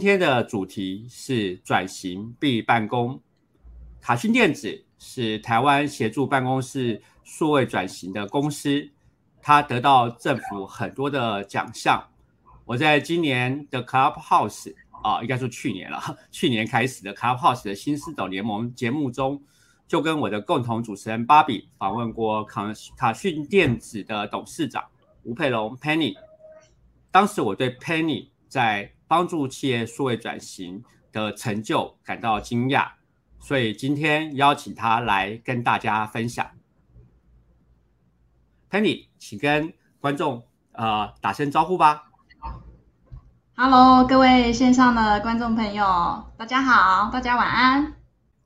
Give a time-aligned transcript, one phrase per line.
[0.00, 3.20] 今天的主题是转型必办公。
[4.00, 8.88] 卡讯电子是台湾协助办公室数位转型的公司，
[9.42, 12.02] 它得到政府很多的奖项。
[12.64, 16.00] 我在今年的 Clubhouse 啊，应该说去年了，
[16.32, 19.42] 去年开始的 Clubhouse 的新思斗联盟节目中，
[19.86, 24.82] 就跟我的共同主持人芭比访问过卡卡讯电子的董事长
[25.24, 26.14] 吴佩龙 Penny。
[27.10, 32.92] 当时我对 Penny 在帮助企业数位转型的成就感到惊讶，
[33.40, 36.48] 所以今天邀请他来跟大家分享。
[38.70, 42.04] Penny，请跟观众呃打声招呼吧。
[43.56, 45.84] Hello，各位线上的观众朋友，
[46.36, 47.92] 大家好，大家晚安。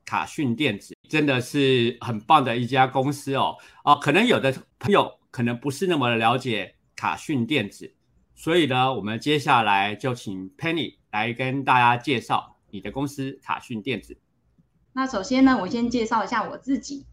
[0.03, 3.55] 卡讯电子真的是很棒的一家公司哦。
[3.83, 7.93] 哦，可能有的朋友可能不是那么了解卡讯电子。
[8.35, 14.17] 所以呢，我们接下来就请 Penny 来跟大家介绍你的公司卡讯电子。
[14.91, 17.05] 那首先呢，我先介绍一下我自己，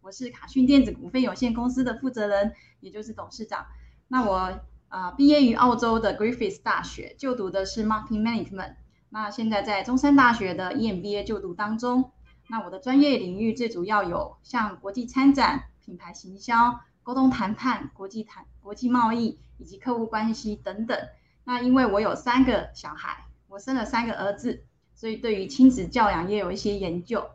[0.00, 3.66] 我是卡讯电子股份有限公司的负责人，也就是董事长。
[4.08, 8.76] 那我啊，毕业于澳洲的 Griffith 大学，就读的是 Marketing Management。
[9.08, 12.12] 那现在在中山大学的 EMBA 就读当中。
[12.48, 16.80] 那我的专业领域最主要有像国际参展、品牌行销。
[17.06, 20.98] 沟通谈判、国际谈、国际贸易以及客户关系等等。
[21.44, 27.30] 那因为我有三个小孩，我生了三个儿子，所以对于亲子教养也有一些研究。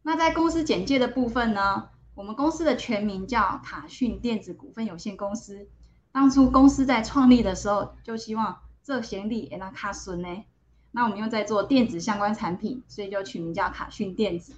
[0.00, 5.68] 那在公司简介的部分呢，我们公司的全名叫卡讯电子股份有限公司。
[6.10, 10.44] 当初公司在创立的时候，就希望这贤利也能卡孙呢。
[10.92, 14.54] 那我们又在做电子相关产品，所以就取名叫卡讯电子。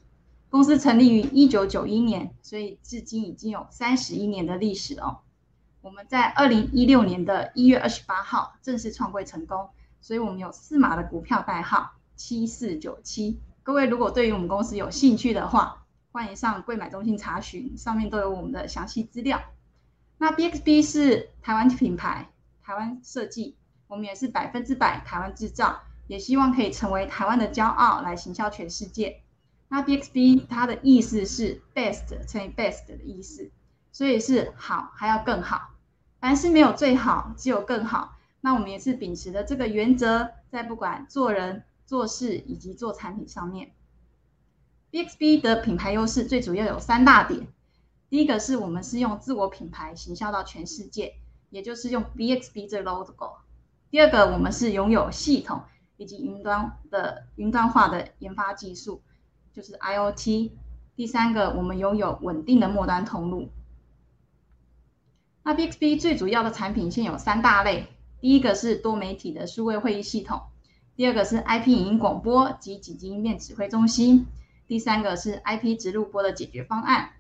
[0.50, 5.18] 公司成立于一九九一年，所以至今已经有三十一年的历史哦。
[5.80, 9.68] 我们在二零一六年的一月二十八号正式创柜成功，
[10.00, 13.38] 所以我们有四码的股票代号七四九七。
[13.62, 19.40] 各位如果对于我们公司有兴趣的话，欢迎上柜买中心查询，上面都有我们的详细资料。
[20.18, 22.28] 那 BXB 是台湾品牌，
[22.60, 23.54] 台湾设计，
[23.86, 29.22] 我们也是百分之百台湾制造，也希望可以成为台湾的骄傲，来行销全世界。
[29.72, 33.52] 那 BXB 它的意思是 best 乘以 best 的意思，
[33.92, 35.70] 所以是好还要更好，
[36.18, 38.18] 凡是没有最好，只有更好。
[38.40, 43.70] 那我们也是秉持的这个原则，在不管做人、做事以及做产品上面
[44.90, 47.46] ，BXB 的品牌优势最主要有三大点。
[48.08, 51.14] 第一个是我们是用自我品牌行销到全世界，
[51.50, 53.36] 也就是用 BXB 这 logo。
[53.88, 55.62] 第二个，我们是拥有系统
[55.96, 59.00] 以及云端的云端化的研发技术。
[59.52, 60.52] 就是 IOT，
[60.94, 63.48] 第三个，我们拥有稳定的末端通路。
[65.42, 67.88] 那 BXB 最主要的产品线有三大类，
[68.20, 70.40] 第一个是多媒体的数位会议系统，
[70.94, 74.26] 第二个是 IP 影音广播及紧急应变指挥中心，
[74.68, 77.10] 第三个是 IP 直录播的解决方案。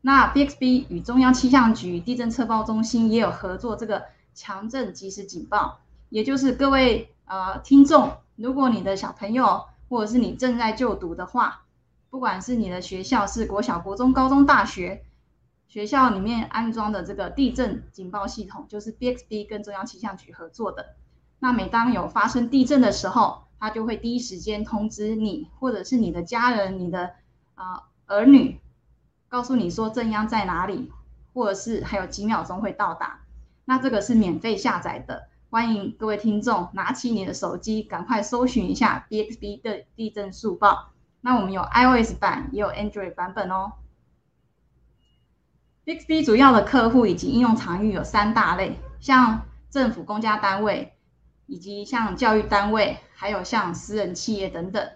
[0.00, 4.04] 那 BXB 与中央气象局地震测报中心也有合作，这个
[4.34, 5.80] 强震即时警报，
[6.10, 9.64] 也就是各位呃听众，如果你的小朋友。
[9.88, 11.64] 或者是你正在就读的话，
[12.10, 15.04] 不管是你的学校是国小、国中、高中、大学，
[15.68, 20.96] 学校里面安装的这个地震警报系统，就是 BXB 跟中央气象局合作的。
[21.38, 27.12] 那每当有发生地震的时候，它就会第一时间通知你，或者是你的家人、你的
[27.54, 28.60] 啊儿女，
[29.28, 30.90] 告诉你说震央在哪里，
[31.34, 33.20] 或者是还有几秒钟会到达。
[33.64, 35.27] 那这个是免费下载的。
[35.50, 40.90] 欢迎各位听众拿起你的手机，赶快搜寻一下 BXB 的地震速报。
[41.22, 43.72] 那我们有 iOS 版，也有 Android 版本哦。
[45.86, 50.92] BXB 主要的客户以及应用场域有三大类，像政府公家单位，
[51.46, 54.86] 以及像教育单位，还有像私人企业等等。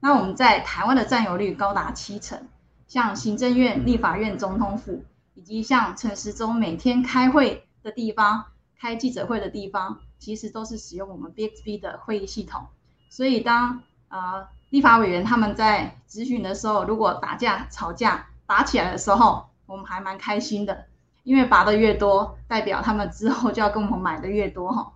[0.00, 2.48] 那我们在台湾的占有率高达七成，
[2.86, 5.04] 像行政院、立法院、总统府，
[5.34, 8.46] 以及像陈时中每天开会的地方。
[8.80, 12.66] 开记者会的地方，其实都是使用我们 BXB 的会议系统。
[13.10, 20.86] 所以当呃立法委员他们在咨询的时候，如果打架、吵架、打起来的时候，我们还蛮开心的，
[21.24, 24.92] 因为拔的越多，代表他们之后就要跟我们买的越多哈。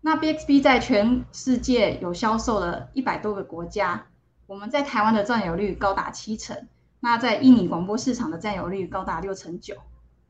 [0.00, 4.06] 那 BXB 在全世界有销售了一百多个国家，
[4.46, 6.68] 我们在台湾的占有率高达七成，
[7.00, 9.74] 那在印尼广播市场的占有率高达六成九。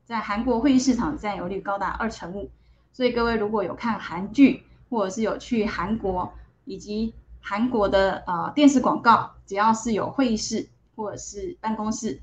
[0.09, 2.49] 在韩国会议市场占有率高达二成五，
[2.91, 6.33] 所以各位如果有看韩剧，或者是有去韩国
[6.65, 12.19] 以及韩国的呃电视广告，只要是有会议室或者是办公室，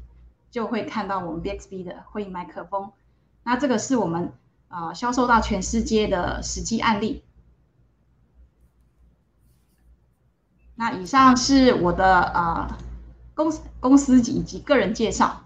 [0.50, 2.90] 就会看到我们 BXB 的会议麦克风。
[3.44, 4.32] 那这个是我们
[4.66, 7.22] 呃啊销售到全世界的实际案例。
[10.74, 12.76] 那以上是我的呃
[13.32, 15.45] 公司公司以及个人介绍。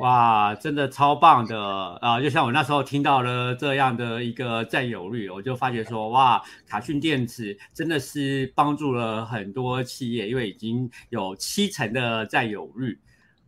[0.00, 1.60] 哇，真的超棒的
[2.00, 2.20] 啊！
[2.20, 13.00] 就像我那时候听到了这样的一个占有率，我就发觉说，哇，卡讯电子真的是帮助了很多企业，因为已经有七成的占有率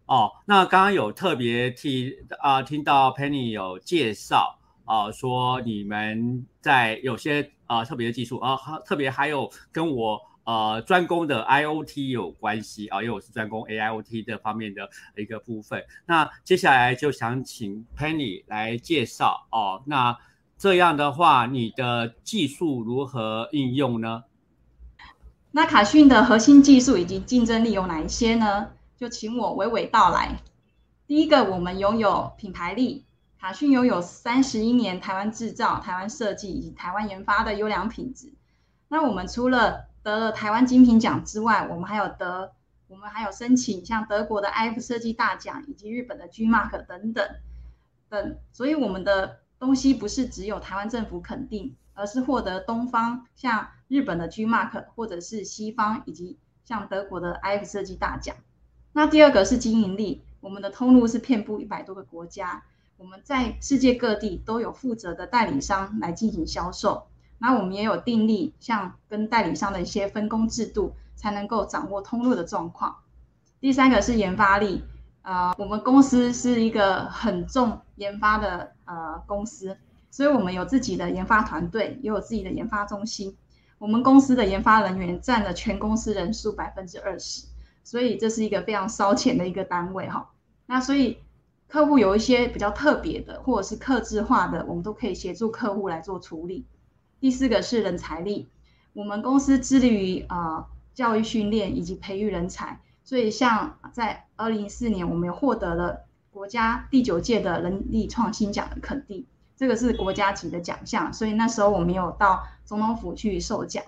[0.06, 0.32] 哦。
[0.44, 10.29] 那刚刚有特别提啊，听到 Penny 有介绍啊，说你们在有些啊特别的技术啊，特别还有跟我。
[10.44, 15.84] 呃，专攻的 IOT 有关系啊，因为我是专攻 AIOT 的方面的一个部分。
[16.06, 19.82] 那接下来就想请 Penny 来介绍哦。
[19.86, 20.18] 那
[20.58, 24.24] 这样的话，你的技术如何应用呢？
[25.52, 28.70] 那卡讯的核心技术以及竞争力有哪一些呢？
[28.96, 30.40] 就请我娓娓道来。
[31.06, 33.04] 第一个，我们拥有品牌力，
[33.40, 38.32] 卡讯拥有三十一年台湾制造、台湾设计以及台湾研发的优良品质。
[38.88, 42.52] 那我们除了得了台湾精品奖之外，我们还有得，
[42.88, 47.28] 我们还有申请像德国的 iF 设计大奖以及日本的 G Mark 等等
[48.08, 58.34] 等，所以我们的东西不是只有台湾政府肯定，而是获得东方像日本的 G Mark 或者是西方以及像德国的 iF 设计大奖。
[58.92, 62.64] 那第二个是经营力，我们的通路是遍布一百多个国家，
[62.96, 67.06] 我们在世界各地都有负责的代理商来进行销售。
[67.42, 72.94] 那我们也有订立像跟代理商的一些分工制度，才能够掌握通路的状况。
[73.60, 74.84] 第三个是研发力，
[75.22, 79.76] 呃，我们公司是一个很重研发的呃公司，
[80.10, 83.34] 所以我们有自己的研发团队，也有自己的研发中心。
[83.78, 87.46] 我们公司的研发人员占了全公司人数百分之二十，
[87.82, 90.28] 所以这是一个非常烧钱的一个单位哈。
[90.66, 91.16] 那所以
[91.66, 96.66] 客户有一些比较特别的或者是客制化的，我们都可以协助客户来做处理。
[97.20, 98.48] 第四个是人才力，
[98.94, 113.84] 我们公司致力于啊教育训练以及培育人才，所以像在二零一四年，我们获得了国家第九届的人力创新奖的肯定，这个是国家级的奖项，所以那时候我们有到总统府去受奖。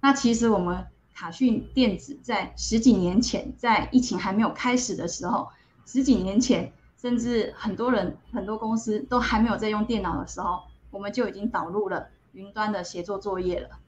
[0.00, 5.48] 那其实我们卡讯电子在十几年前，在疫情还没有开始的时候，
[5.84, 12.08] 十几年前，甚至很多人很多公司都还没有在用电脑的时候，我们就已经导入了。
[12.36, 13.78] 云端的协作作业了，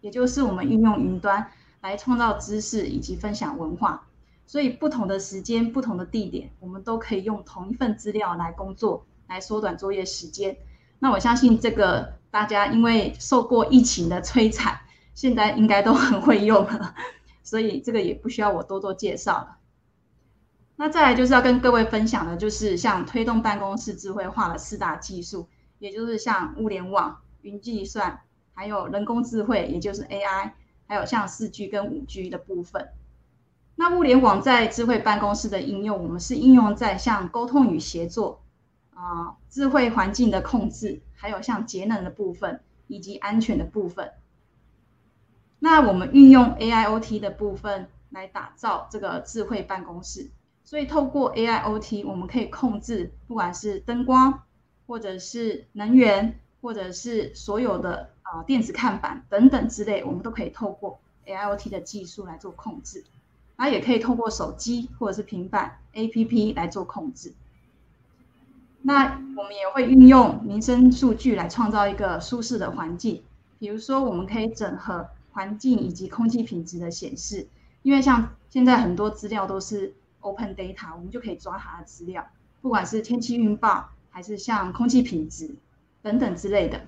[0.00, 1.46] 也就是我们运用云端
[1.82, 4.08] 来创造知识以及分享文化，
[4.46, 10.56] 所以不同的时间、不同的地点，我们都可以用同一份资料来工作，来缩短作业时间。
[10.98, 14.80] 那我相信这个大家因为受过疫情的摧残，
[15.12, 16.94] 现在应该都很会用了，
[17.42, 19.58] 所以这个也不需要我多多介绍了。
[20.76, 25.46] 那再来就是要跟各位分享的，就是像推动办公室智慧化的四大技术，
[25.78, 27.18] 也就是像物联网。
[27.42, 28.20] 云计算，
[28.54, 30.52] 还有人工智慧，也就是 AI，
[30.86, 32.88] 还有像四 G 跟五 G 的部分。
[33.76, 38.42] 那物联网在智慧办公室的应用，我们是应用在像沟通与协作
[38.92, 44.12] 啊、智慧环境的控制，还有像节能的部分以及安全的部分。
[45.60, 50.30] 那我们运用 AIoT 的部分来打造这个智慧办公室，
[50.64, 54.42] 所以透过 AIoT，我们可以控制不管是灯光
[54.86, 56.40] 或者是能源。
[56.60, 63.04] 或者是所有的啊电子看板等等之类，我们都可以透过 AIoT 的技术来做控制，
[63.56, 67.32] 那也可以透过手机或者是平板 APP 来做控制。
[68.82, 73.22] 那我们也会运用民生数据来创造一个舒适的环境，
[73.58, 77.48] 比如说我们可以整合环境以及空气品质的显示，
[77.82, 82.26] 因为像现在很多资料都是 Open Data，我们就可以抓它的资料，
[82.62, 85.56] 不管是天气预报还是像空气品质。
[86.08, 86.80] 等等之类的，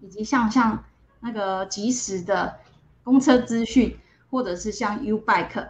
[0.00, 0.84] 以及像像
[1.20, 2.58] 那个即时的
[3.04, 3.96] 公车资讯，
[4.30, 5.68] 或者是像 U Bike，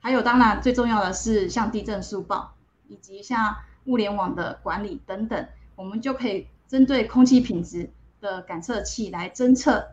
[0.00, 2.56] 还有当然最重要的是像地震速报，
[2.88, 5.46] 以及像物联网的管理等等，
[5.76, 7.88] 我们就可以针对空气品质
[8.20, 9.90] 的感测器来侦测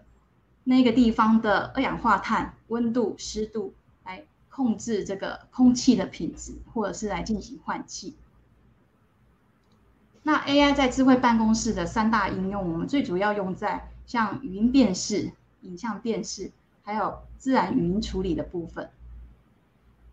[0.64, 8.16] 那个地方的二氧化碳、温度、湿度，来控制这个空气的品质，或者是来进行换气。
[10.28, 16.52] 那 AI 在智慧办公室的三大应用，我们最主要用在像语音辨识、影像辨识，
[16.82, 18.90] 还有自然语音处理的部分。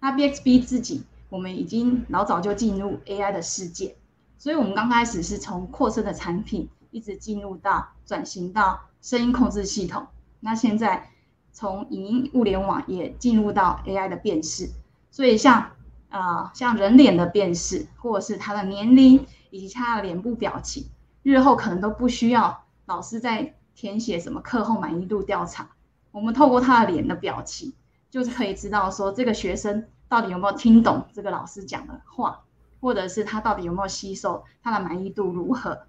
[0.00, 3.97] 那 BXB 自己，我们已经老早就进入 AI 的世界，
[4.37, 10.07] 所以我们刚开始是从扩声的产品，一直进入到转型到声音控制系统。
[10.40, 11.09] 那现在
[11.54, 14.69] 从影音物联网也进入到 AI 的辨识，
[15.11, 15.71] 所以像
[16.11, 19.25] 呃像人脸的辨识，或者是他的年龄。
[19.52, 20.87] 以及他的脸部表情，
[21.23, 25.68] 日后可能都不需要老师在填写什么课后满意度调查，
[26.11, 27.75] 我们透过他的脸的表情，
[28.11, 32.40] 就是可以知道说这个学生到底有没有听懂这个老师讲的话，
[32.80, 35.87] 或者是他到底有没有吸收，他的满意度如何，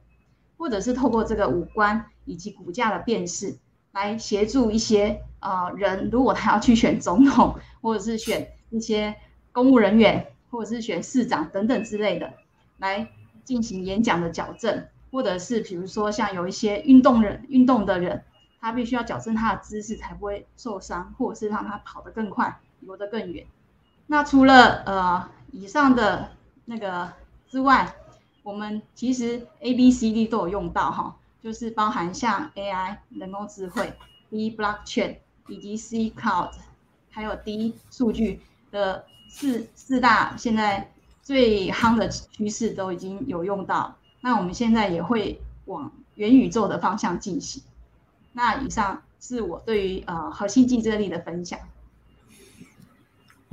[0.57, 3.57] 或者是透过这个五官以及骨架的辨识，
[3.93, 9.15] 来协助一些呃人，如果他要去选总统，或者是选一些
[9.53, 12.33] 公务人员，或者是选市长等等之类的，
[12.77, 13.09] 来
[13.43, 14.85] 进行演讲的矫正。
[15.11, 18.23] 或者是比如说像有一些运动人运动的人，
[18.59, 23.45] 他必须要矫正他的姿势才不会受伤，或者是让他跑得更快、游得更远。
[24.07, 26.31] 那除了呃以上的
[26.65, 27.13] 那个
[27.47, 27.93] 之外，
[28.41, 33.93] 我们其实 A、B、C、D 都有用到哈，就是包含像 AI 人工智慧、
[34.31, 36.53] B Blockchain 以及 C Cloud，
[37.11, 40.91] 还有 D 数据的四四大现在
[41.23, 43.95] 最夯的趋势都已经有用到。
[44.21, 47.63] 那我们现在也会往元宇宙的方向进行。
[48.33, 51.59] 那以上是我对于呃核心竞争力的分享。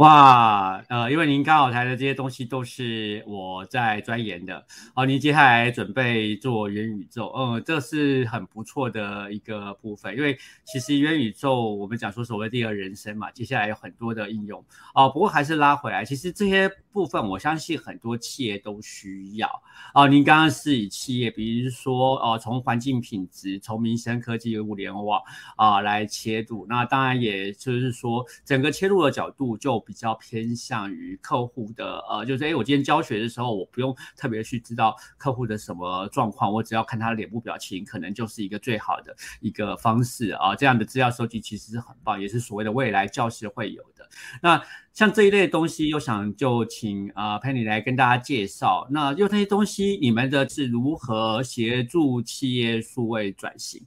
[0.01, 4.65] 哇，呃，因为您刚好谈的这些东西都是我在钻研的，
[4.95, 14.65] 哦，您接下来准备做元宇宙，嗯，这是很不错的一个部分，因为其实元宇宙我们讲说所谓第二人生嘛，接下来有很多的应用，
[14.95, 19.63] 哦，不过还是拉回来，其实这些部分我相信很多企业都需要，
[19.95, 25.21] 哦，您刚刚是以企业，比如说，哦，从环境品质，从民生科技、物联网
[25.57, 29.79] 啊来切入，那当然也就是说整个切入的角度就。
[29.91, 40.55] 比较偏向于客户的，呃，就是哎，我今天教学的时候，我不用特别去知道客户的什么状况，我只要看他的脸部表情，可能就是一个最好的一个方式啊。
[40.55, 44.09] 这样的资料收集其实是很棒，也是所谓的未来教师会有的。
[44.41, 48.87] 那像这一类东西，又想就请啊 Penny 来跟大家介绍。
[48.93, 53.85] 那用这些东西，你们的是如何协助企业数位转型？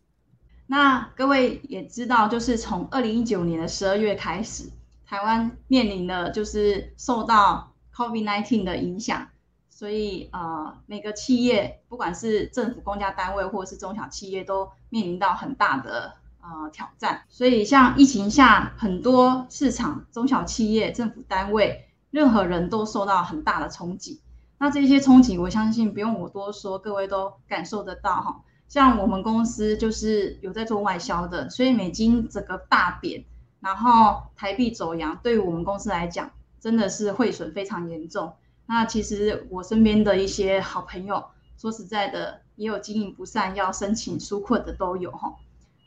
[0.67, 4.69] 那各位也知道，就是从二零一九年的十二月开始。
[5.13, 9.27] 台湾面临的就是受到 COVID-19 的影响，
[9.69, 17.25] 所以呃，每个企业不管是政府公家单位或者是中小企业，都面临到很大的呃挑战。
[17.29, 24.19] 所以像疫情下，很多市场、中小企业、政府单位，任何人都受到很大的冲击。
[24.57, 28.41] 那这些冲击，我相信不用我多说，各位都感受得到哈。
[28.67, 33.23] 像我们公司就是有在做外销的，所以美金整个大贬。
[33.63, 36.29] 然后台币走阳，对于我们公司来讲，
[36.59, 38.33] 真的是汇损非常严重。
[38.65, 41.23] 那其实我身边的一些好朋友，
[41.57, 45.35] 说实在的，也有经营不善要申请纾困的都有哈。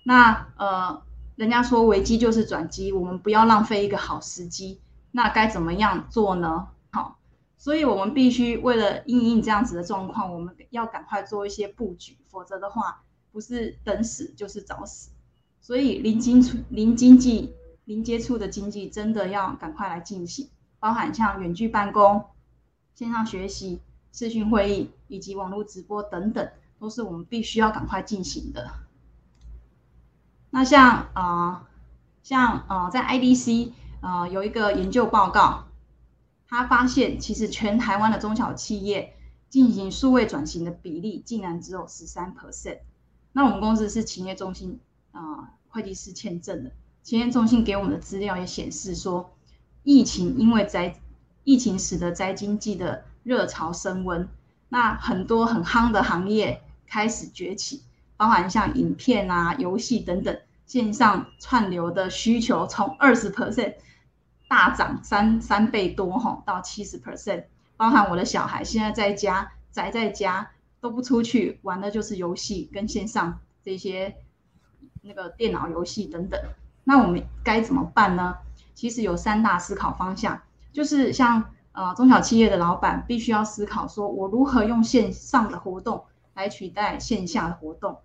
[0.04, 1.02] 那呃，
[1.36, 4.80] 人家说危机就是转机，我们不要浪费一个好时机。
[5.12, 6.68] 那该怎么样做呢？
[6.92, 7.18] 好，
[7.58, 13.02] 所以我们必须为了应应这样子的状况，我们要赶快做一些布局，否则的话，
[13.32, 15.10] 不是等死就是找死。
[15.60, 17.54] 所以零经零经济。
[17.86, 20.50] 零接触的经济真的要赶快来进行，
[20.80, 22.24] 包含像远距办公、
[22.96, 23.80] 线上学习、
[24.12, 26.50] 视讯会议以及网络直播等等，
[26.80, 28.72] 都是我们必须要赶快进行的。
[30.50, 31.68] 那像啊，
[32.24, 35.66] 像啊，在 IDC 啊有一个研究报告，
[36.48, 39.16] 他发现其实全台湾的中小企业
[39.48, 42.80] 进行数位转型的比例竟然只有十三 percent。
[43.30, 44.80] 那我们公司是企业中心
[45.12, 46.72] 啊会计师签证的。
[47.06, 49.30] 今天中心给我们的资料也显示说，
[49.84, 50.98] 疫情因为在
[51.44, 54.28] 疫情使得在经济的热潮升温，
[54.68, 57.84] 那很多很夯的行业开始崛起，
[58.16, 60.36] 包含像影片啊、游戏等等
[60.66, 63.76] 线上串流的需求从二十 percent
[64.48, 67.44] 大涨三三倍多哈到七十 percent，
[67.76, 74.16] 包含我的小孩现在在家宅在家都不出去玩的就是游戏跟线上这些
[75.02, 76.40] 那个电脑游戏等等。
[76.88, 78.36] 那我们该怎么办呢？
[78.72, 80.40] 其实有三大思考方向，
[80.72, 87.98] 就是像呃中小企业的老板必须要思考，说我如何用线上的活动来取代线下的活动。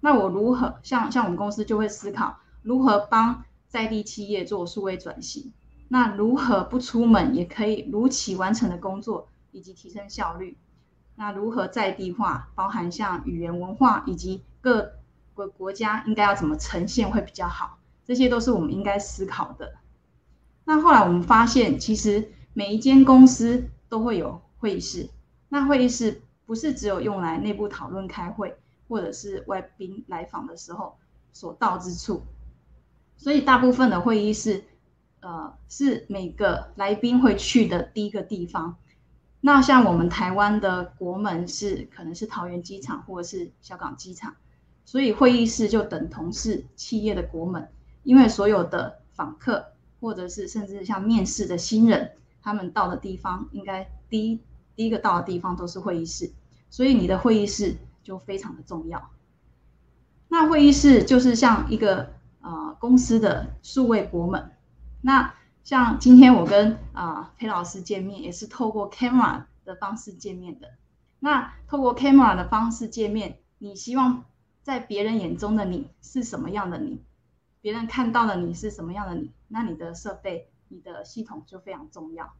[0.00, 5.54] 那我如何像像我们公司就会思考如何帮在地企业做数位转型，
[5.88, 10.58] 那如何不出门也可以如期完成的工作以及提升效率？
[11.14, 14.92] 那如何在地化，包含像语言文化以及各
[15.34, 17.78] 个国家应该要怎么呈现会比较好？
[18.06, 19.74] 这些都是我们应该思考的。
[20.64, 25.10] 那后来我们发现，其实每一间公司都会有会议室。
[25.48, 28.56] 那会议室不是只有用来内部讨论、开会，
[28.88, 30.96] 或者是外宾来访的时候
[31.32, 32.22] 所到之处。
[33.16, 34.64] 所以大部分的会议室，
[35.20, 38.76] 呃，是每个来宾会去的第一个地方。
[39.40, 44.34] 那像我们台湾的国门是可能是桃园机场或者是小港机场，
[44.84, 47.68] 所以会议室就等同是企业的国门，
[48.06, 54.40] 因为所有的访客或者是甚至像面试的新人，他们到的地方应该第一
[54.74, 56.32] 第一个到的地方都是会议室，
[56.70, 59.10] 所以你的会议室就非常的重要。
[60.28, 64.52] 那会议室就是像一个呃公司的数位国门，
[65.02, 65.34] 那。
[65.66, 70.68] 像今天我跟啊裴老师见面，也是透过 camera 的方式见面的。
[71.18, 74.22] 那透过 camera 的方式见面，你希望
[74.62, 77.02] 在别人眼中的你是什么样的你？
[77.66, 79.32] 别人看到的你是什么样的你？
[79.48, 82.32] 那你的设备、你的系统就非常重要。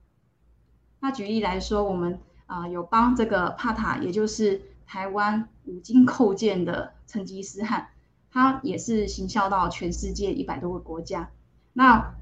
[1.00, 7.88] 那举例来说，我们啊有帮这个帕塔，也就是台湾五金扣件的成吉思汗，
[8.30, 11.28] 他也是行销到全世界一百多个国家。
[11.73, 12.14] 那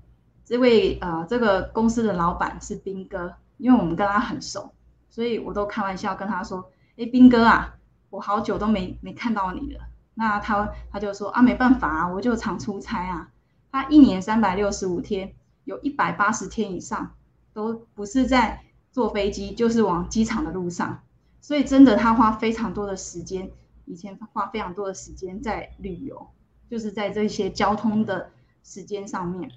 [0.47, 4.73] 这位呃，这个公司的老板是兵哥，因为我们跟他很熟，
[5.11, 7.77] 所以我都开玩笑跟他说：“哎，兵哥啊，
[8.09, 13.31] 我好久都没没看到你了。”那他他就说：“啊，没办法啊，我就常出差啊。
[13.73, 17.15] 他一年三百六十五天，有一百八十天以上
[17.53, 21.03] 都不是在坐飞机，就是往机场的路上。
[21.41, 23.51] 所以真的，他花非常多的时间，
[23.85, 26.29] 以前花非常多的时间在旅游，
[26.71, 28.31] 就是在这些交通的
[28.63, 29.51] 时间上面。”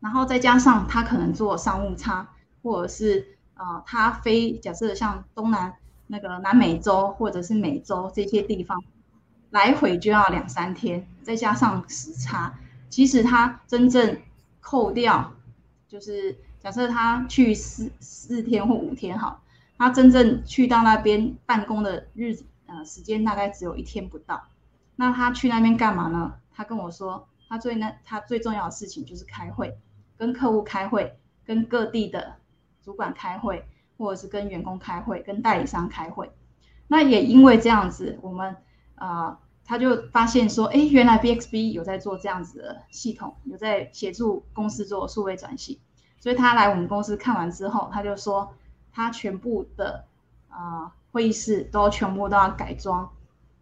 [0.00, 2.26] 然后再加上他可能坐商务舱，
[2.62, 5.74] 或者是呃他飞，假设像东南
[6.06, 8.82] 那个南美洲或者是美洲这些地方，
[9.50, 14.20] 来回就要两三天，再加上时差，其实他真正
[14.60, 15.32] 扣掉，
[15.88, 19.42] 就是假设他去四四天或五天好，
[19.76, 24.44] 他真正去到那边办公的日子呃时间大概只有一天不到。
[24.96, 26.34] 那他去那边干嘛呢？
[26.54, 29.78] 他跟我说，他最那他最重要的事情就是开会。
[30.18, 32.36] 跟客户开会，跟各地的
[32.84, 33.64] 主管开会，
[33.96, 36.30] 或者是跟员工开会，跟代理商开会。
[36.88, 38.54] 那也因为这样子，我们
[39.00, 45.76] 啊，他就发现说，哎，原来 BXB 有在做这样子的系统，有在协助公司做数位转型。
[46.20, 48.54] 所以他来我们公司看完之后，他就说，
[48.92, 50.04] 他全部的
[50.48, 53.10] 啊会议室都全部都要改装。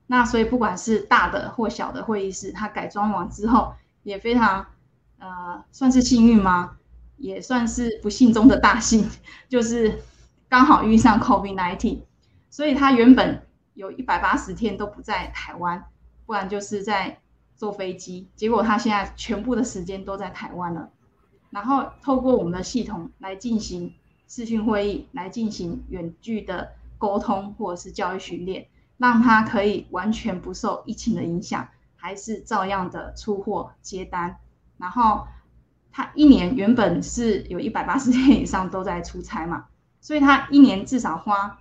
[0.07, 3.73] 那所以不管是大的或小的会议室，他改装完之后
[4.03, 4.67] 也非常。
[5.21, 6.77] 呃，算是幸运吗？
[7.17, 9.11] 也算是不幸中的大幸，
[9.51, 10.01] 就是
[10.49, 11.99] 刚好遇上 COVID-19，
[12.49, 13.43] 所以他原本
[13.79, 15.85] 有一百八十天都不在台湾，
[16.27, 17.21] 不然就是在
[17.55, 18.27] 坐飞机。
[18.35, 20.91] 结果他现在全部的时间都在台湾了，
[21.51, 23.95] 然后透过我们的系统来进行
[24.27, 34.39] 视讯会议，来进行远距的沟通或者是教育训练，让他可以完全不受疫情的影响，还是照样的出货接单。
[34.77, 35.29] 然后
[35.93, 39.67] 他一年原本是有一百八十天以上都在出差嘛，
[40.01, 41.61] 所以他一年至少花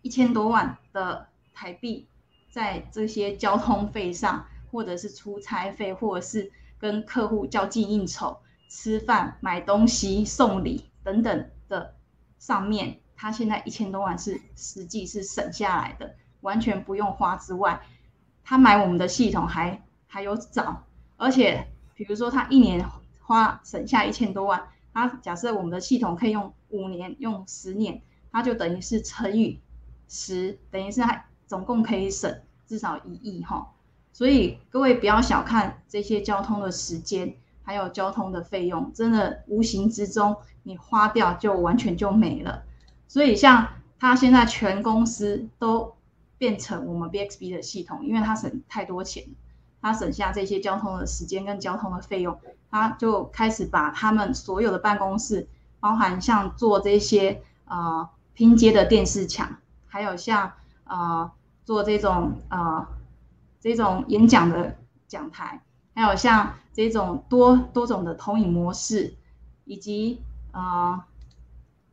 [0.00, 2.06] 一千多万的台币
[2.50, 8.38] 在这些交通费上，或者是出差费，或者是跟客户交际应酬、
[8.68, 11.94] 吃饭、买东西、送礼等等的
[12.38, 17.80] 上面，他现在一千多万是实际是省下来的，完全不用花之外，
[18.44, 20.84] 他买我们的系统还还有找，
[21.16, 21.68] 而且。
[21.94, 22.84] 比如说，他一年
[23.20, 29.60] 花省下一千多万，他假设我们的系统可以用五年、用十年，他就等于是乘以
[30.08, 32.34] 十，等于是他总共可以省
[32.66, 33.68] 至少一亿哈。
[34.10, 42.62] 所以各位不要小看这些交通的时间，还有交通的费用，真的无形之中你花掉就完全就没了。
[43.06, 45.94] 所以像他现在全公司都
[46.38, 49.22] 变成我们 BXB 的系统，因为他省太多钱。
[49.82, 52.38] 他省下这些交通的时间跟交通的费用，
[52.70, 55.46] 他就开始把他们所有的办公室，
[55.80, 60.52] 包含像做这些呃拼接的电视墙，还有像
[60.84, 61.30] 呃
[61.64, 62.86] 做这种呃
[63.60, 65.62] 这种演讲的讲台，
[65.94, 69.14] 还有像这种多多种的投影模式，
[69.64, 70.22] 以及
[70.52, 71.02] 呃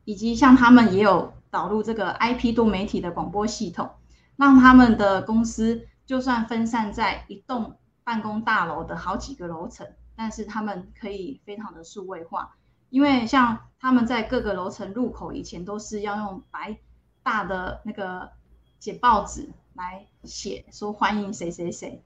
[0.05, 3.89] 以及像他们也有导入这个 IP 多媒体的广播系统，
[4.35, 7.75] 让他们的公司就算分散在一栋。
[8.01, 12.55] 办公大楼的好几个楼层，但是他们可以非常的数位化，
[12.89, 16.75] 因为像他们在各个楼层入口以前都是要用白
[17.21, 18.31] 大的那个
[18.79, 22.01] 写报纸来写说欢迎谁谁谁，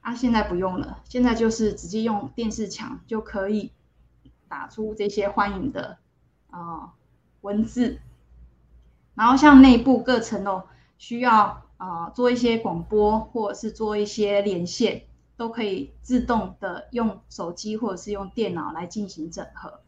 [0.00, 3.70] 啊，现在不用了，现在就是直接用电视墙就可以
[4.48, 5.98] 打出这些欢迎的
[6.50, 6.94] 啊
[7.42, 8.00] 文字，
[9.14, 10.64] 然后像内部各层哦
[10.98, 15.02] 需要啊做一些广播或者是做一些连线。
[15.38, 19.80] 都可以自动的用手机或者是用电脑来进行整合，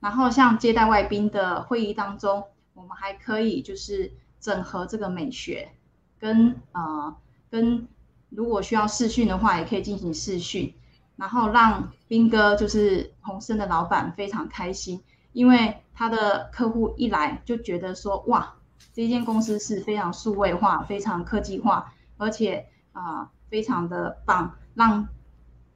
[0.00, 5.70] 然后像接待外宾的会议当中，我们还可以就是整合这个美学，
[6.18, 7.16] 跟呃
[7.50, 7.86] 跟
[8.28, 10.74] 如果需要试训的话，也可以进行试训，
[11.16, 18.54] 然后让斌哥就是宏生的老板非常开心，因为他的客户一来就觉得说哇，
[18.92, 25.08] 这间公司是非常数位化、非常科技化，而且啊非常的棒，让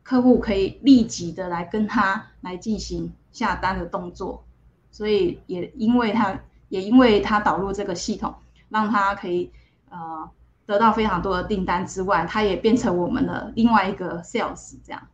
[0.02, 4.44] 客户可以立即的来跟他来进行下单的动作，
[4.90, 8.34] 所以也因为他也因为他导入这个系统，
[8.70, 9.52] 让他可以
[9.90, 10.30] 呃
[10.64, 15.08] 得到非常多的订单之外，他也变成我们的另外一个 sales 这样。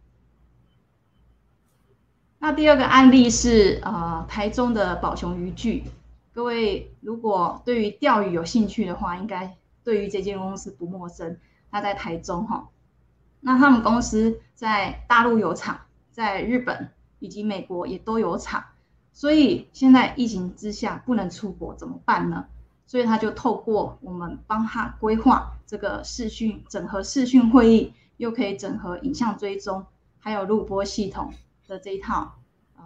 [2.38, 5.84] 那第二个案例是呃台中的宝熊渔具，
[6.32, 11.38] 各位如果对于钓鱼有兴趣的话，应该对于这间公司不陌生，
[11.70, 12.68] 它在台中哈。
[13.40, 18.64] 那他们公司在大陆有厂，在日本以及美国也都有厂，
[19.12, 22.46] 所以现在疫情之下不能出国怎么办呢？
[22.86, 29.84] 所以他就透过我们帮他规划这个视讯整合视讯会议，又可以整合影像追踪，
[30.18, 31.32] 还有录播系统
[31.66, 32.34] 的这一套
[32.76, 32.84] 呃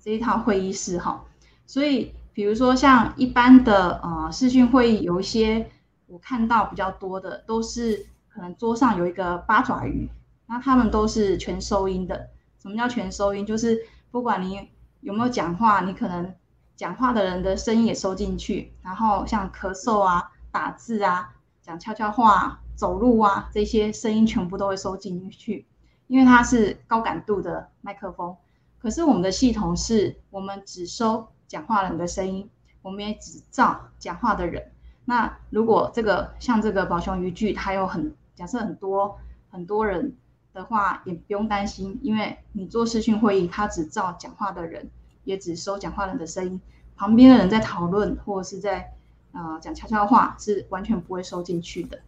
[0.00, 1.24] 这一套会议室哈。
[1.66, 5.70] 所以比如说像一般的呃视讯会议，有一些
[6.06, 8.06] 我看到比较多的都是。
[8.34, 10.08] 可能桌上有一个八爪鱼，
[10.46, 12.30] 那他们都是全收音的。
[12.58, 13.44] 什么叫全收音？
[13.44, 13.78] 就是
[14.10, 14.70] 不管你
[15.02, 16.34] 有没有讲话，你可能
[16.76, 25.66] 讲话的人的声音也收进去，然后像咳嗽啊、打字啊、讲悄悄话、走路啊这些声音全部都会收进去，
[26.06, 28.36] 因为它是高感度的麦克风。
[28.78, 32.50] 可是我们的系统是我们只收讲话人的声音，
[32.82, 34.72] 我们也只照讲话的人。
[35.04, 39.18] 那如果这个像这个宝熊渔具，它有很假设很多
[39.50, 40.16] 很多人
[40.52, 44.90] 的话，也不用担心，因为你做视讯会议，它只照讲话的人，
[45.24, 46.60] 也只收讲话人的声音，
[46.96, 48.92] 旁边的人在讨论或者是在
[49.32, 52.00] 呃讲悄悄话，是完全不会收进去的。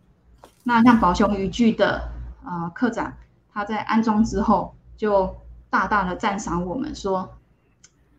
[0.63, 2.11] 那像宝熊渔具的
[2.45, 3.13] 呃科长，
[3.53, 5.37] 他在安装之后，就
[5.71, 7.37] 大大的赞赏我们说，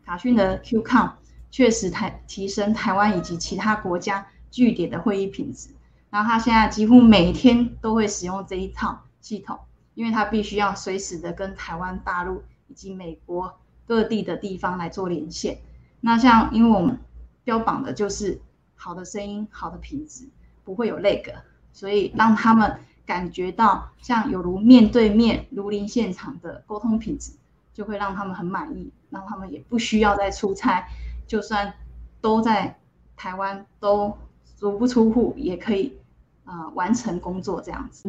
[0.04, 1.12] 卡讯的 QCOM
[1.50, 5.70] 确实台提升台湾以及其他国家据点的会议品质。
[6.08, 9.58] 然后他现在几乎每天都会使用这一套系统，
[9.94, 15.58] 因为他必须要随时的跟台湾大陆以及美国各地的地方来做连线。
[16.00, 16.98] 那像因为我们
[17.44, 18.40] 标榜的就是
[18.74, 20.28] 好的声音、好的品质，
[20.64, 21.32] 不会有那个，
[21.72, 27.32] 所以让他们感觉到像有如面对面、如临现场的沟通品质，
[27.72, 30.86] 就会让他们很满意，让他们也不需要再出差，
[31.26, 31.72] 就算
[32.20, 32.78] 都在
[33.16, 34.16] 台湾都
[34.56, 35.96] 足不出户也可以。
[36.46, 38.08] 啊，完成工作这样子。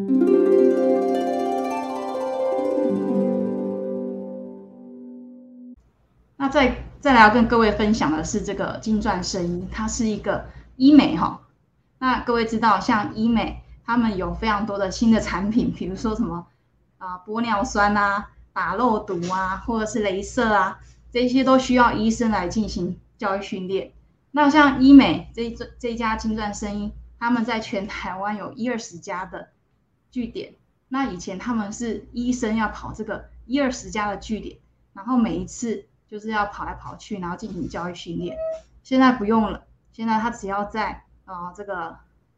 [6.48, 11.42] 再再来要跟各位分享的是这个金钻声音，它是一个医美哈。
[12.00, 16.48] 那各位知道，像医美，他们有非常多的新的产品，比如说什么
[16.98, 20.80] 啊玻尿酸啊、打肉毒啊，或者是镭射啊，
[21.12, 23.92] 这些都需要医生来进行教育训练。
[24.32, 26.92] 那像医美这这这家金钻声音。
[27.20, 29.48] 他们在全台湾有一二十家的
[30.12, 30.54] 据点，
[30.88, 34.60] 那以前他们是医生要跑这个一二十家的据点，
[34.94, 38.38] 然后每一次就是要跑来跑去，然后进行教育训练。
[38.84, 41.98] 现在不用了，现在他只要在啊这个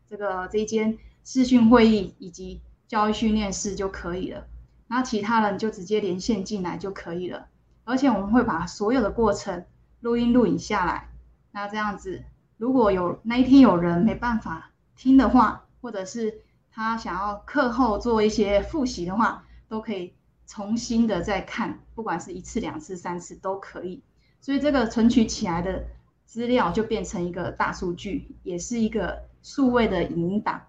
[0.09, 4.47] 这个这一间视讯会议以及教育训练室就可以了，
[4.87, 7.47] 然后其他人就直接连线进来就可以了。
[7.83, 9.65] 而且我们会把所有的过程
[10.01, 11.09] 录音录影下来，
[11.51, 12.23] 那这样子。
[12.57, 20.13] 如果有那一天有人没办法听的话，或者是他想要课后做一些复习的话，都可以
[20.49, 24.01] 重新的再看，不管是一次、两次、三次都可以。
[24.41, 25.85] 所以这个存取起来的
[26.25, 30.59] 资料就变成一个大数据，也是一个数位的影音档。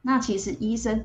[0.00, 1.04] 那其实医生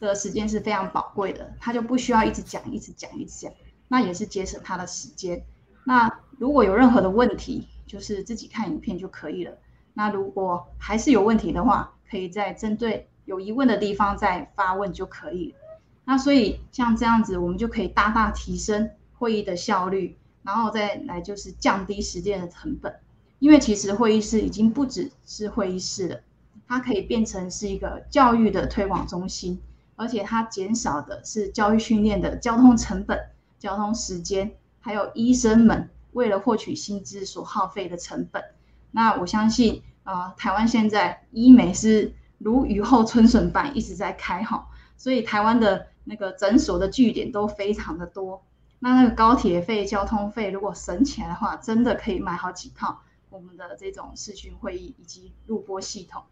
[0.00, 3.52] 的时间是非常宝贵的，他就不需要一直讲、一直讲、一直讲，
[3.88, 5.44] 那也是节省他的时间。
[5.84, 9.58] 那如果有任何的问题，就是自己看影片就可以了。
[9.92, 15.58] 那如果还是有问题的话，可以再针对有疑问的地方再发问就可以了。
[16.04, 22.94] 那所以像这样子，我们就可以大大提升会议的效率，然后再来就是降低时间的成本。
[23.38, 26.20] 因为其实会议室已经不只是会议室了，
[26.68, 29.60] 它可以变成是一个教育的推广中心，
[29.96, 33.18] 而且它减少的是教育训练的交通成本、
[33.58, 35.88] 交通时间，还有医生们。
[36.12, 38.44] 为了获取薪资所耗费的成本，
[38.90, 48.42] 那我相信啊，台湾现在医美是如雨后春笋般一直在开哈，所以台湾的那个诊所的据点都非常的多。
[48.80, 56.22] 那那个高铁费、交通费如果省起来的话，真的可以买好几套我们的这种视讯会议以及录播系统。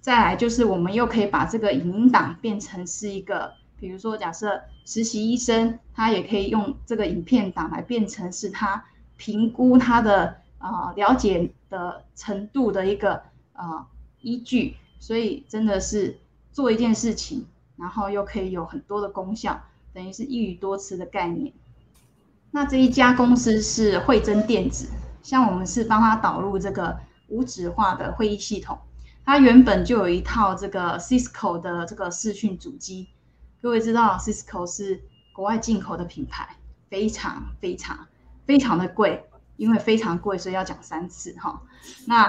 [0.00, 8.84] 再来就是我们又可以把这个影音档变成是一个，比如说假设实习医生，他也可以用这个影片档来变成是他
[9.16, 13.86] 评估他的啊了解的程度的一个啊
[14.20, 14.76] 依据。
[14.98, 16.18] 所以真的是
[16.52, 17.46] 做一件事情，
[17.76, 19.60] 然后又可以有很多的功效，
[19.92, 21.52] 等于是一语多词的概念。
[22.50, 24.88] 那这一家公司是惠真电子，
[25.22, 28.78] 像我们是帮他导入这个无纸化的会议系统，
[29.24, 33.08] 它原本就有一套这个 Cisco 的这个视讯主机。
[33.60, 36.56] 各位知道 Cisco 是国外进口的品牌，
[36.88, 38.06] 非常非常
[38.46, 39.24] 非常的贵，
[39.56, 41.60] 因为非常贵，所以要讲三次哈。
[42.06, 42.28] 那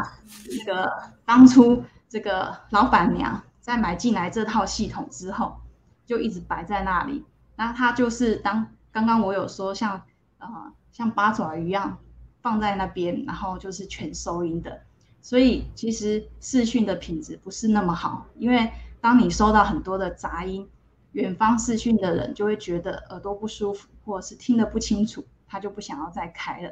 [0.50, 0.92] 这个
[1.26, 1.84] 当初。
[2.10, 5.58] 这个老板娘在买进来这套系统之后，
[6.06, 7.26] 就一直摆在那里。
[7.58, 10.02] 那它就是当刚刚我有说像
[10.38, 11.98] 呃像八爪鱼一样
[12.42, 14.80] 放在那边，然后就是全收音的。
[15.22, 20.66] 所以其实视讯的品质不是那么好，因为当你收到很多的杂音，
[21.12, 26.72] 远方视讯的人就会觉得耳朵不舒服，或者是听得不清楚，他就不想要再开了。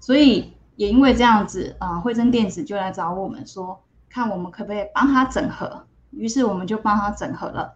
[0.00, 3.82] 所以也因为这样子啊，惠珍电子就来找我们说。
[4.08, 5.86] 看我们可不可以帮他整合，
[6.16, 7.74] 于是我们就帮他整合了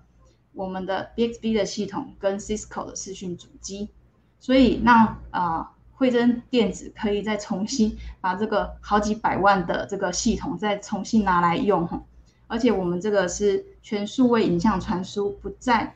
[0.53, 3.88] 我们的 BXB 的系统跟 Cisco 的视讯主机，
[4.38, 12.03] 所以让啊惠珍电子可以再重新把这个好几百万的这个系统再重新拿来用哈，
[12.46, 15.94] 而且我们这个是全数位影像传输，不再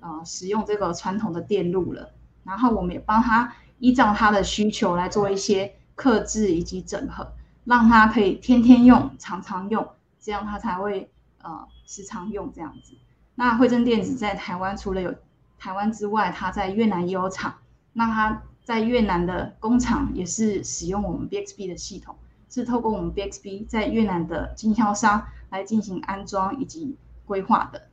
[0.00, 2.10] 啊使用这个传统的电路了，
[2.44, 7.32] 然后我们也帮他依照他的需求来做一些克制以及整合。
[7.64, 9.86] 让他可以天天用、常常用，
[10.18, 11.10] 这样他才会
[11.48, 12.92] 呃时常用这样子。
[13.34, 15.14] 那惠珍电子在台湾除了有
[15.58, 17.54] 台湾之外，它在越南也有厂。
[17.94, 22.14] 那它在越南的工厂也是使用我们 BXB 的系统，
[22.50, 27.88] 是透过我们 BXB 在越南的经销商来进行安装以及规划的。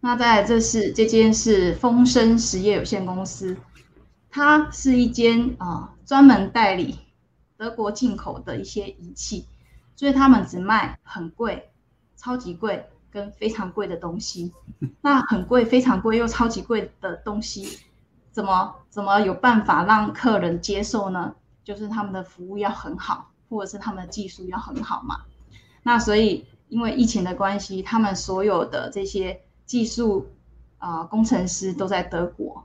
[0.00, 3.56] 那在这是这间是丰生实业有限公司，
[4.28, 6.98] 它是一间啊专门代理。
[7.56, 9.44] 德国进口的一些仪器，
[9.96, 11.72] 所以他们只卖很贵、
[12.18, 14.52] 超级贵跟非常贵的东西。
[15.00, 17.78] 那很贵、非常贵又超级贵的东西，
[18.30, 21.34] 怎么怎么有办法让客人接受呢？
[21.64, 25.22] 就是他们的服务要很好，或者是他们的技术要很好嘛。
[25.82, 30.26] 那所以因为疫情的关系，他们所有的这些技术
[30.76, 32.62] 啊工程师都在德国，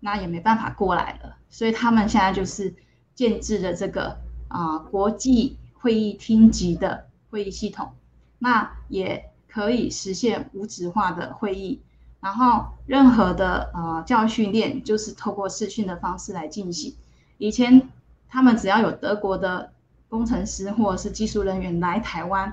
[0.00, 2.74] 那也没办法过来了，所以他们现在就是
[3.14, 4.18] 建制的这个。
[4.48, 7.92] 啊，国际会议厅级的会议系统，
[8.38, 11.82] 那也可以实现无纸化的会议。
[12.20, 16.96] 然后，任何的呃教育训练就是透过视讯的方式来进行。
[17.38, 17.88] 以前
[18.28, 19.72] 他们只要有德国的
[20.08, 22.52] 工程师或者是技术人员来台湾，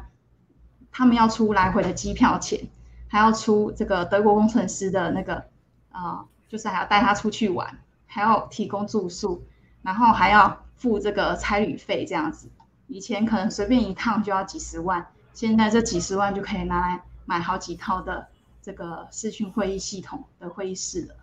[0.91, 2.67] 他们要出来回的机票钱，
[3.07, 5.45] 还要出这个德国工程师的那个
[5.91, 9.43] 啊，就是还要带他出去玩，还要提供住宿，
[9.81, 10.61] 然后还要。
[10.75, 12.49] 付这个差旅费这样子，
[12.87, 18.27] 以前可能随便一趟就要几十万，现在这几十万就可以拿来买好几套的
[18.61, 21.15] 这个视讯会议系统的会议室了。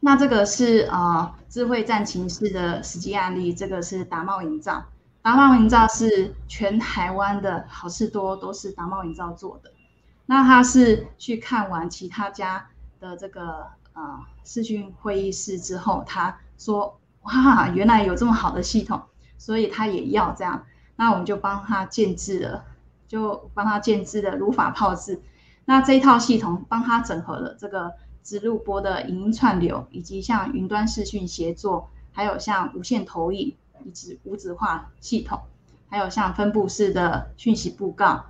[0.00, 4.84] 那这个是呃智慧战情室的实际案例，这个是达茂营造，
[5.22, 9.72] 达茂营造是全台湾的好事多都是达茂营造做的。
[10.26, 12.68] 那他是去看完其他家
[13.00, 16.98] 的这个呃视讯会议室之后，他说。
[17.22, 19.02] 哇，原来有这么好的系统，
[19.36, 20.64] 所以他也要这样。
[20.96, 22.64] 那我们就帮他建制了，
[23.08, 25.20] 就帮他建制的如法炮制。
[25.64, 35.40] 那这一套系统帮他整合了这个直录播的影音串流，以及像云端视讯协作，还有像无线投影以及无纸化系统，
[35.88, 38.26] 还有像分布式的讯息布告、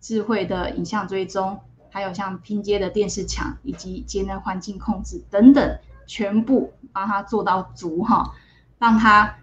[0.00, 8.34] 智慧的影像追踪，还有像拼接的电视墙以及节能环境控制等等，全部帮他做到足哈。
[8.78, 9.36] 让他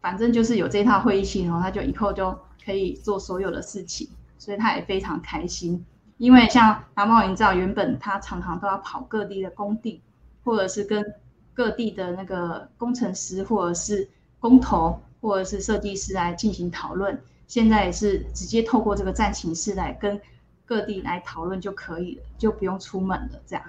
[0.00, 5.84] 反正就是有这套会议系统，他就以后就可以做所有的事情，所以他也非常开心。
[6.18, 10.02] 因为像阿茂营造原本他常常都要跑各地的工地，
[10.44, 11.14] 或者是跟
[11.54, 17.20] 各地的那个工程师，或者是工头，或者是设计师来进行讨论。
[17.46, 20.20] 现在也是直接透过这个战情室来跟
[20.64, 23.40] 各地来讨论就可以了，就不用出门了。
[23.46, 23.64] 这样，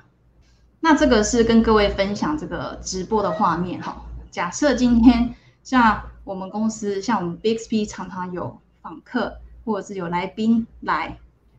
[0.82, 4.06] 那这个是跟各位分享这个直播的画面哈。
[4.30, 11.17] 假设今天像我们公司，像我们 BXP 常常有访客或者是有来宾来，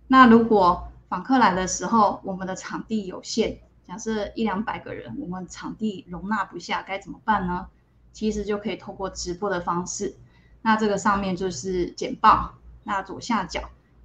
[0.09, 7.67] 那如果访客来的时候，我们的场地有限，假设一两百个人，我们场地容纳不下，该怎么办呢？
[8.13, 10.15] 其实就可以透过直播的方式，
[10.63, 12.53] 那这个上面就是简报，
[12.85, 13.63] 那左下角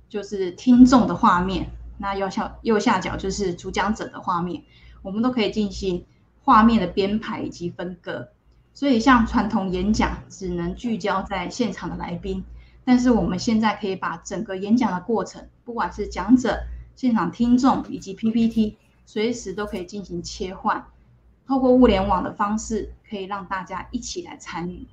[0.07, 4.63] 就是听众的画面，那右下右下角就是主讲者的画面，
[5.01, 6.05] 我们都可以进行
[6.43, 8.29] 画面的编排以及分割。
[8.73, 12.45] 所以像传统演讲只能聚焦在现场的来宾，
[12.87, 16.63] 但是我们现在可以把整个演讲的过程，不管是讲者、
[16.95, 20.85] 现场听众以及 PPT，随时都可以进行切换。
[21.45, 24.87] 透过物联网的方式，可以让大家一起来参与。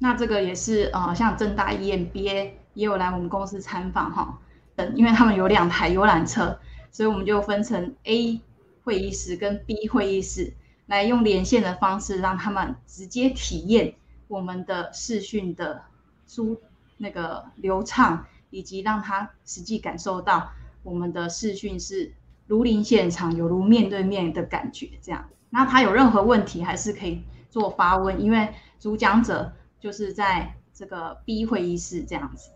[0.00, 4.40] 那这个也是呃，像正大 EMBA 也有来我们公司参访哈。
[4.74, 6.58] 嗯，因为他们有两台游览车，
[6.90, 8.40] 所以我们就分成 A
[8.82, 10.52] 会议室跟 B 会议室，
[10.86, 13.94] 来用连线的方式，让他们直接体验
[14.26, 15.82] 我们的视讯的
[16.26, 16.60] 书
[16.98, 22.14] 那个流畅，以及让他实际感受到我们的视讯是
[22.46, 25.28] 如临现场，有如面对面的感觉这样。
[25.50, 32.50] 那他有任何问题，还是可以做发问，因为主讲者就是在这个 B 会议室这样子。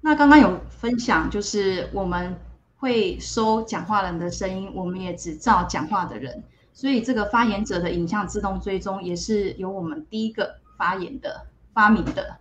[0.00, 2.36] 那刚刚有分享，就是我们
[2.76, 12.39] 会收讲话人的声音，我们也只照讲话的人，所以这个发言者的影像自动追踪也是由我们第一个发言的发明的。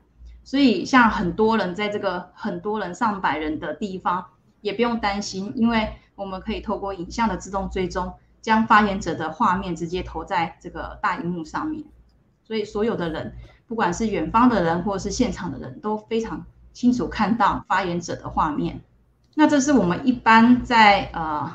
[0.50, 4.26] 所以像很多人在这个很多人上百人的地方，
[4.62, 8.12] 也不用担心，因为我们可以透过影像的自动追踪。
[8.42, 11.84] 将发言者的画面直接投在这个大荧幕上面，
[12.44, 13.36] 所以所有的人，
[13.68, 18.82] 不管是远方的人或者是现场的人都非常清楚看到发言者的画面。
[19.36, 21.54] 那这是我们一般在呃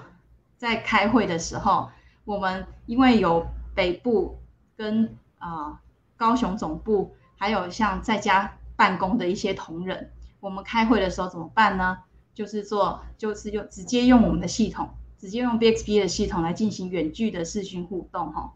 [0.56, 1.90] 在开会的时候，
[2.26, 4.38] 我们因为有北部
[4.76, 5.80] 跟啊
[6.16, 10.10] 高雄总部，还有像在家办公的一些同仁，
[10.40, 11.98] 我们开会的时候怎么办呢？
[12.34, 14.90] 就是做就是用直接用我们的系统。
[15.16, 18.52] 直接用 BXP 的系统来进行远距的视讯互动，哈，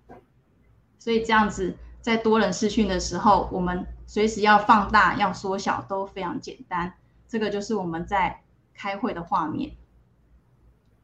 [0.98, 6.92] 所以这样子在多人视讯的时候，我们随时要放大、要缩小都非常简单。
[7.26, 8.42] 这个就是我们在
[8.74, 9.76] 开会的画面。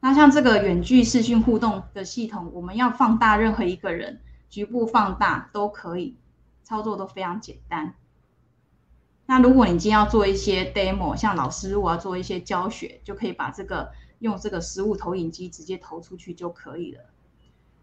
[0.01, 6.19] 那像这个远距视讯互动的系统，我们要放大任何一个人，局部放大都可以，
[6.63, 7.95] 操作都非常简单。
[9.27, 13.91] 那如果你今天要做一些 demo，像老师如果要做一些教学，就可以把这个。
[14.21, 17.01] 用这个实物投影机直接投出去就可以了。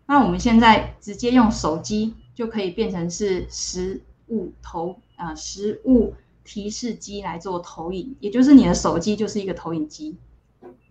[0.07, 10.17] 那我们现在直接用手机就可以变成是实物投呃实物提示机来做投影，也就是你的手机就是一个投影机。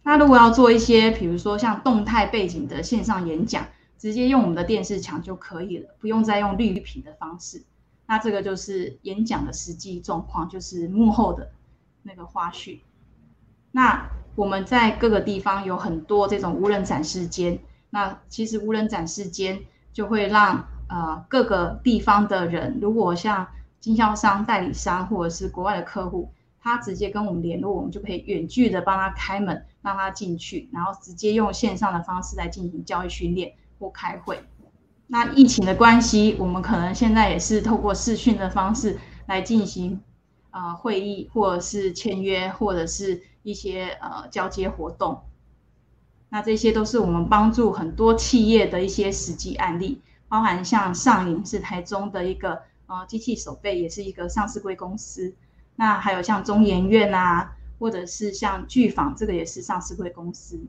[0.05, 3.67] 那如果要做一些比如说像动态背景的线上演讲，
[3.99, 7.65] 直接用我们的电视墙就可以了，不用再用绿屏的方式。
[8.11, 11.53] 那这个就是演讲的实际状况，就是幕后的
[12.03, 12.81] 那个花絮。
[13.71, 17.57] 那我们在各个地方有很多这种无人展示间，
[17.91, 19.61] 那其实无人展示间
[19.93, 23.47] 就会让呃各个地方的人，如果像
[23.79, 34.43] 经销商、代理商或者是国外的客户，他直接跟我们联络，我们就可以远距的帮他开门，让他进去，然后直接用线上的方式来进行教育训练或开会。
[35.11, 40.01] 那疫情的关系，我们可能现在也是透过视讯的方式来进行
[40.51, 43.23] 啊会议，或者是签约，或者是。
[43.43, 45.23] 一些呃交接活动，
[46.29, 55.35] 那这些都是我们帮助很多企业的一些实际案例，包含像上影是台中的一个呃机器手背，也是一个上市贵公司。
[55.77, 60.61] 那还有像中研院啊，或者是像巨坊，这个也是上市贵公司。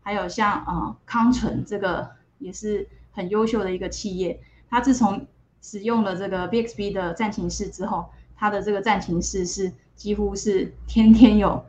[0.00, 4.38] 还有像呃康纯，这个也是很优秀的一个企业。
[4.68, 5.26] 它自从
[5.62, 11.64] 使用了这个 BXB 的战情室之后，它的这个战情室是几乎是天天有。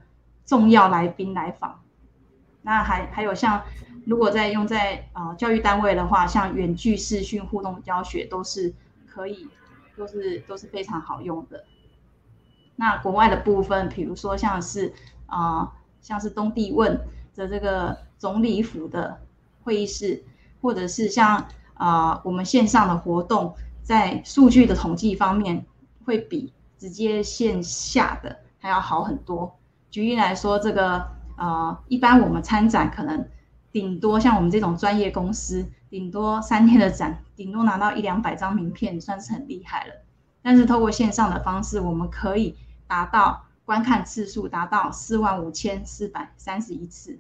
[0.48, 1.82] 重要来宾来访，
[2.62, 3.64] 那还还有像，
[4.06, 8.72] 如果在用在呃教育单位的话，像远距视讯互动教学都是
[9.08, 9.50] 可以，
[9.98, 11.66] 都是都是非常好用的。
[12.76, 14.94] 那国外的部分，比如说像是
[15.26, 16.96] 啊，像是东帝汶
[17.34, 19.20] 的这个总理府的
[19.64, 20.24] 会议室，
[20.66, 21.46] 或者是像
[21.76, 23.54] 啊我们线上的活动，
[23.84, 25.64] 在数据的统计方面，
[26.04, 29.56] 会比直接线下的还要好很多。
[29.92, 31.06] 举例来说，这个
[31.38, 33.30] 呃，一般我们参展可能
[33.72, 39.94] 顶多像我们这种专业公司，顶多三天的展，顶多拿到一两百张名片，算是很厉害了。
[40.42, 42.58] 但是透过线上的方式，我们可以
[42.88, 47.20] 达到观看次数达到四万五千四百三十一次。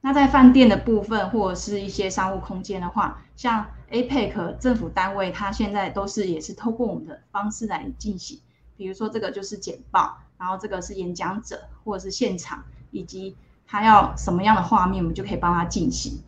[0.00, 8.40] 那在饭店的部分或者是一些商务空间的话，像 APEC 政府单位，它现在都是也是透过我们的方式来进行，
[8.76, 10.18] 比如说这个就是简报。
[10.38, 13.36] 然后这个是演讲者或者是现场，以及
[13.66, 16.18] 他要什么样的画面，我们就可以帮他进行，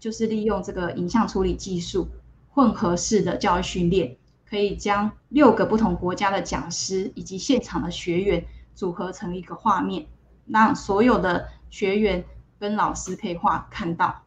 [0.00, 2.08] 就是利用这个影像处理技术，
[2.50, 4.16] 混合式的教育训练，
[4.50, 8.44] 可以将六个不同国家的讲师以及现场的学员
[8.74, 10.06] 组合成一个画面，
[10.48, 12.24] 让所有的学员
[12.62, 14.22] 跟老师可以画看到。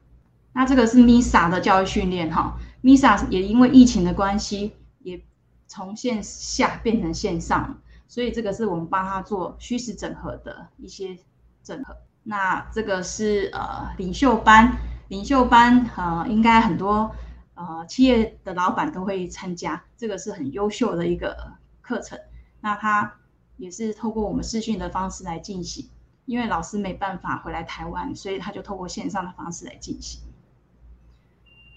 [0.52, 5.22] 那这个是 MISA 的教育训练哈，MISA 也因为疫情的关系，也
[5.68, 7.78] 从线下变成线上，
[8.10, 11.18] 所以这个是我们帮他做虚实整合的一些
[11.64, 11.96] 整合。
[12.24, 14.76] 那这个是呃领袖班，
[15.08, 17.10] 领袖班呃应该很多
[17.54, 22.20] 呃企业的老板都会参加，这个是很优秀的一个课程。
[22.60, 23.14] 那他
[23.56, 25.88] 也是透过我们视讯的方式来进行，
[26.26, 30.21] 因为老师没办法回来台湾，所以他就透过线上的方式来进行。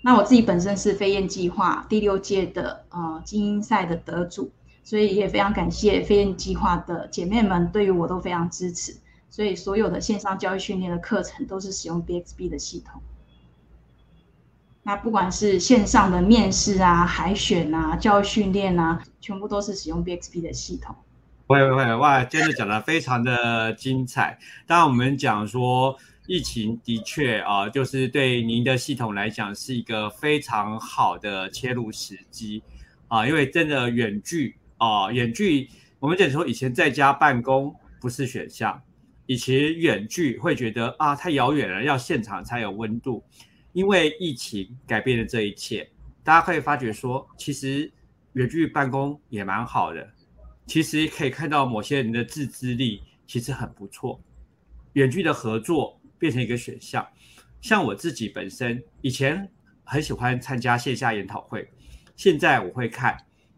[0.03, 4.51] 那我自己本身是飞燕计划第六届的呃精英赛的得主，
[4.82, 8.96] 所以也非常感谢飞燕计划的姐妹们对于我都非常支持。
[9.28, 13.03] 所以所有的线上教育训练的课程都是使用 BXB 的系统。
[14.84, 20.96] 那不管是线上的面试啊、海选啊、教育训练啊，全部都是使用 BXB 的系统。
[21.49, 24.38] 会会会哇，今天讲的非常的精彩。
[24.66, 25.96] 当然我们讲说
[26.26, 32.62] 疫情的确啊，就是对您的系统来讲是一个非常好的切入时机
[33.07, 38.78] 啊，因为真的远距啊，远距我们讲说以前在家办公不是选项。
[39.24, 43.24] 以前远距会觉得啊太遥远了，要现场才有温度。
[43.72, 45.88] 因为疫情改变了这一切，
[46.22, 47.90] 大家可以发觉说，其实
[48.34, 50.07] 远距办公也蛮好的。
[50.69, 54.21] 其实可以看到某些人的自制力其实很不错，
[54.93, 57.05] 远距的合作变成一个选项。
[57.62, 59.51] 像我自己本身以前
[59.83, 61.66] 很喜欢参加线下研讨会，
[62.16, 63.16] 现在我会看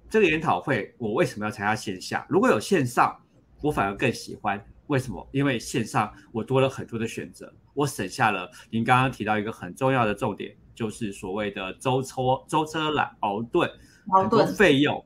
[0.09, 2.25] 这个研讨会，我为什么要参加线下？
[2.29, 3.21] 如果有线上，
[3.61, 4.65] 我反而更喜欢。
[4.87, 5.29] 为什么？
[5.33, 12.17] 因为线上我多了很多的选择，我省下了您刚刚提到一个很重要的重点，就是所谓的舟车
[12.49, 13.69] 舟车劳劳顿，
[14.09, 15.05] 很多费用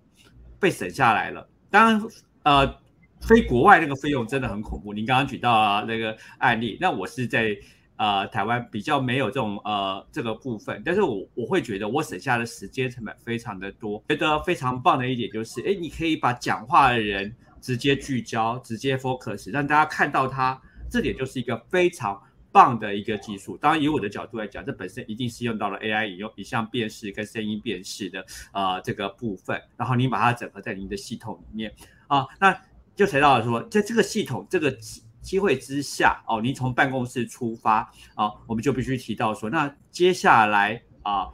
[0.61, 1.49] 被省下来了。
[1.75, 2.01] 当然，
[2.45, 2.79] 呃，
[3.21, 4.95] 飞国外那个费用真的很恐怖。
[4.95, 7.57] 您刚刚举到那个案例，那我是在
[7.97, 14.01] 呃台湾比较没有这种呃这个部分，但是我我会觉得我省下的时间成本非常的多。
[14.09, 17.35] 觉得非常棒的一点就是，哎，你可以把讲话的人。
[17.61, 20.61] 直接聚焦，直接 focus，让大家看到他，
[20.91, 22.21] 这点就是一个非常
[22.55, 23.57] 棒的一个技术。
[23.57, 31.75] 当然，以我的角度来讲，这本身一定是用到了 AI 引用影像辨识跟声音辨识的呃这个部分，然后你把它整合在您的系统里面
[32.07, 32.57] 啊，那
[32.95, 34.71] 就提到了说，在这个系统这个
[35.21, 37.81] 机会之下哦，您从办公室出发
[38.15, 41.29] 啊，我们就必须提到说，那接下来啊，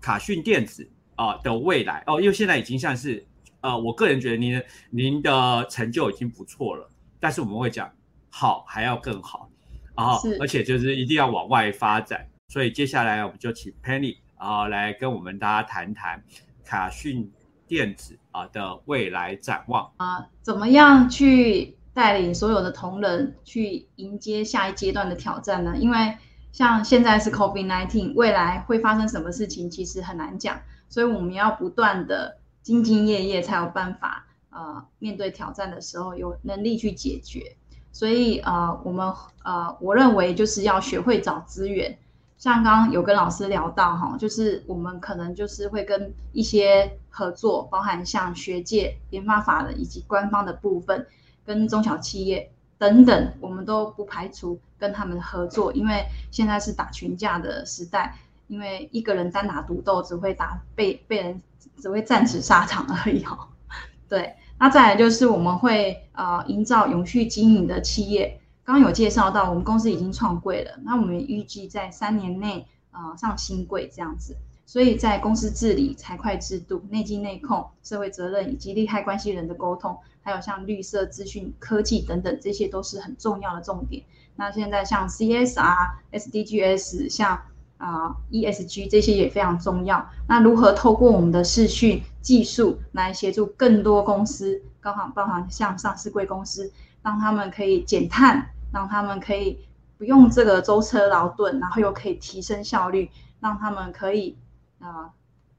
[0.00, 3.26] 卡讯电子啊的未来哦，因为现在已经像是。
[3.64, 4.60] 呃，我个人觉得您
[4.90, 7.88] 您的成就已经不错了，但是我们会讲
[8.28, 9.48] 好还要更好，
[9.96, 16.22] 然后而且就是一定要往外发展，所以接下来我们就请 Penny 啊来跟我们大家谈谈
[16.64, 17.30] 卡讯
[17.66, 25.76] 电子啊的未来展望啊，怎么样去带领所有的同仁去迎接下一阶段的挑战呢？
[25.78, 26.16] 因为
[26.52, 32.38] 像现在是 COVID-19，未来会发生什么事情其实很难讲，所以我们要不断的。
[32.64, 37.56] 兢兢业业才有办法，呃，面对挑战的时候有能力去解决。
[37.92, 39.12] 所以，呃，我们，
[39.44, 41.96] 呃，我认为就是要学会找资源。
[42.38, 51.06] 像刚刚有跟老师聊到，哈，就是我们可能就是会跟一些合作，包含像学界、研发法人以及官方的部分，
[51.46, 58.16] 跟中小企业等等，我们都不排除跟他们合作，因为现在是打群架的时代。
[58.48, 61.40] 因为一个人单打独斗只会打被被人
[61.78, 63.48] 只会战死沙场而已哈。
[64.10, 68.40] 对，那再来就是我们会呃营造永续经营的企业。
[68.62, 74.36] 刚有介绍到，我们公司已经创柜了，那我们预计在三年内啊上新柜这样子。
[74.64, 84.04] 所以在公司治理、财会制度、内经内控、社会责任以及利害关系人的沟通，还有像绿色资讯科技等等，这些都是很重要的重点。
[84.36, 87.42] 那现在像 CSR、SDGs，像
[87.82, 90.08] 啊，ESG 这些也非常重要。
[90.28, 96.72] 那如何透过我们的视讯技术来协助更多公司，刚好包含像上市贵公司，
[97.02, 99.58] 让他们可以减碳，让他们可以
[99.98, 103.10] 不用这个舟车劳顿，然后又可以提升效率，
[103.40, 104.36] 让他们可以
[104.78, 105.10] 啊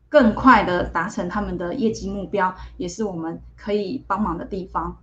[0.07, 4.97] 更快的达成他们的业绩目标，也是我们可以帮忙的地方。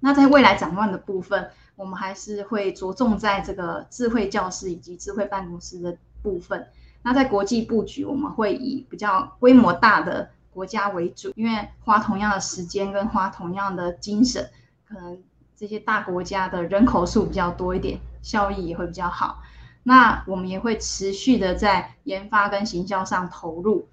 [0.00, 5.96] 那在未来展望的部分，我们还是会着重在这个智慧教室以及智慧办公室的。
[6.24, 6.66] 部分，
[7.02, 14.50] 那在国际布局，我们会以比较规模大的国家为主，因为花同样的时间跟花同样的精神，
[14.88, 15.22] 可能
[15.54, 19.42] 这些大国家的人口数比较多一点，效益也会比较好。
[19.82, 23.86] 那我们也会持续的在研发跟行销上投入，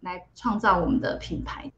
[0.00, 1.70] 来创造我们的品牌。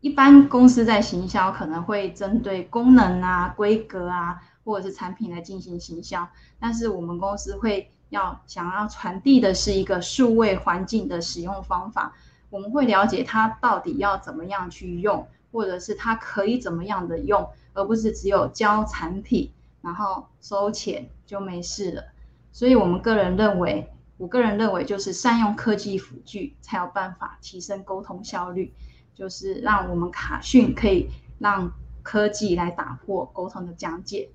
[0.00, 6.26] 一般公司在行销可能会针对功能啊、规格啊，或者是产品来进行行销，
[6.58, 12.14] 但是我们公司会要想要传递的是一个数位环境的使用方法。
[12.50, 19.52] 我们会了解它到底要怎么样去用，或者是它可以怎么样的用，而不是只有交产品
[19.82, 22.04] 然后收钱就没事了。
[22.52, 28.72] 所以，我们个人认为，我个人认为就是善用科技辅具，才有办法提升沟通效率。
[29.14, 31.72] 就是让我们卡讯可以让
[32.04, 34.30] 科技来打破沟通的疆界。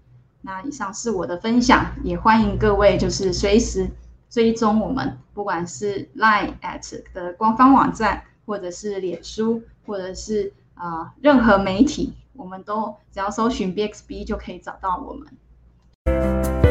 [0.45, 3.89] 那以上是我的分享，也欢迎各位就是随时
[4.29, 16.62] 追踪我们，不管是 Line at 的官方网站，或者是脸书，或者是啊任何媒体，我们都只要搜寻 BXB 就可以找到我们。